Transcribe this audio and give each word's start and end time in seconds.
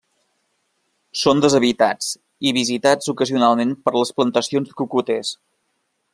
Són 1.23 1.43
deshabitats 1.43 2.07
i 2.51 2.55
visitats 2.59 3.13
ocasionalment 3.15 3.77
per 3.85 3.95
les 3.99 4.15
plantacions 4.21 4.73
de 4.73 4.79
cocoters. 4.83 5.33